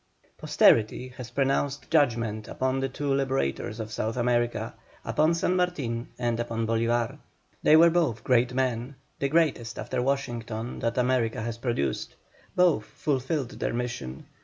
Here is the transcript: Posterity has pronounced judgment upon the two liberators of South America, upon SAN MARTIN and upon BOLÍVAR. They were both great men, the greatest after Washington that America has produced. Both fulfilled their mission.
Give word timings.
Posterity 0.35 1.09
has 1.09 1.29
pronounced 1.29 1.91
judgment 1.91 2.47
upon 2.47 2.79
the 2.79 2.89
two 2.89 3.13
liberators 3.13 3.79
of 3.79 3.91
South 3.91 4.17
America, 4.17 4.73
upon 5.05 5.35
SAN 5.35 5.55
MARTIN 5.55 6.07
and 6.17 6.39
upon 6.39 6.65
BOLÍVAR. 6.65 7.19
They 7.61 7.75
were 7.75 7.91
both 7.91 8.23
great 8.23 8.51
men, 8.51 8.95
the 9.19 9.29
greatest 9.29 9.77
after 9.77 10.01
Washington 10.01 10.79
that 10.79 10.97
America 10.97 11.39
has 11.41 11.59
produced. 11.59 12.15
Both 12.55 12.85
fulfilled 12.85 13.51
their 13.59 13.75
mission. 13.75 14.25